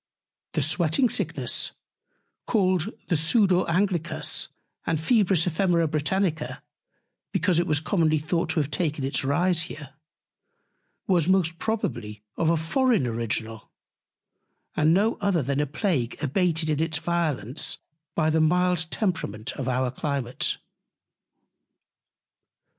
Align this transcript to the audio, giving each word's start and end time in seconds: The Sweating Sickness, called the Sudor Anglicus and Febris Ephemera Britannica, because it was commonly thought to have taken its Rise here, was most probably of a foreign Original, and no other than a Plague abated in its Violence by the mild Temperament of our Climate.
The 0.53 0.63
Sweating 0.63 1.09
Sickness, 1.09 1.73
called 2.47 2.91
the 3.09 3.15
Sudor 3.15 3.65
Anglicus 3.69 4.47
and 4.83 4.99
Febris 4.99 5.45
Ephemera 5.45 5.87
Britannica, 5.87 6.63
because 7.31 7.59
it 7.59 7.67
was 7.67 7.79
commonly 7.79 8.17
thought 8.17 8.49
to 8.49 8.59
have 8.59 8.71
taken 8.71 9.03
its 9.03 9.23
Rise 9.23 9.61
here, 9.69 9.93
was 11.05 11.29
most 11.29 11.59
probably 11.59 12.23
of 12.35 12.49
a 12.49 12.57
foreign 12.57 13.05
Original, 13.05 13.69
and 14.75 14.91
no 14.91 15.19
other 15.21 15.43
than 15.43 15.59
a 15.59 15.67
Plague 15.67 16.17
abated 16.19 16.71
in 16.71 16.79
its 16.79 16.97
Violence 16.97 17.77
by 18.15 18.31
the 18.31 18.41
mild 18.41 18.87
Temperament 18.89 19.51
of 19.53 19.67
our 19.67 19.91
Climate. 19.91 20.57